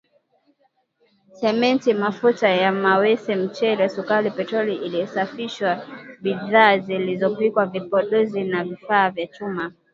[1.33, 5.85] Simenti mafuta ya mawese mchele sukari petroli iliyosafishwa
[6.21, 9.73] bidhaa zilizopikwa vipodozi na vifaa vya chuma